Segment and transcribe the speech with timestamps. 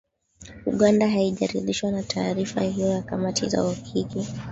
[0.65, 4.27] Uganda haijaridhishwa na taarifa hiyo ya kamati ya uhakiki